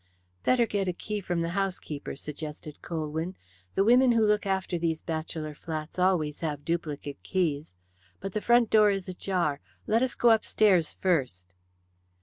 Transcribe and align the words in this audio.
"Better 0.43 0.65
get 0.65 0.87
a 0.87 0.93
key 0.93 1.19
from 1.21 1.41
the 1.41 1.49
housekeeper," 1.49 2.15
suggested 2.15 2.81
Colwyn. 2.81 3.35
"The 3.75 3.83
women 3.83 4.13
who 4.13 4.25
look 4.25 4.47
after 4.47 4.79
these 4.79 5.03
bachelor 5.03 5.53
flats 5.53 5.99
always 5.99 6.39
have 6.39 6.65
duplicate 6.65 7.21
keys. 7.21 7.75
But 8.19 8.33
the 8.33 8.41
front 8.41 8.71
door 8.71 8.89
is 8.89 9.07
ajar. 9.07 9.59
Let 9.85 10.01
us 10.01 10.15
go 10.15 10.31
upstairs 10.31 10.95
first." 10.95 11.53